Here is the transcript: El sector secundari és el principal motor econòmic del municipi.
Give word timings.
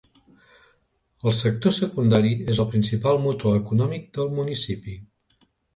El 1.31 1.35
sector 1.41 1.75
secundari 1.77 2.33
és 2.55 2.63
el 2.65 2.69
principal 2.73 3.23
motor 3.29 3.61
econòmic 3.63 4.13
del 4.19 4.37
municipi. 4.41 5.01